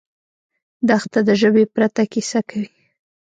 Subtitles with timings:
[0.87, 2.69] دښته د ژبې پرته کیسه کوي.